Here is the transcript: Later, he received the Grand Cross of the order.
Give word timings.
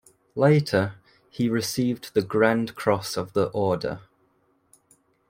Later, 0.33 0.95
he 1.29 1.47
received 1.47 2.15
the 2.15 2.23
Grand 2.23 2.73
Cross 2.73 3.17
of 3.17 3.33
the 3.33 3.49
order. 3.49 4.01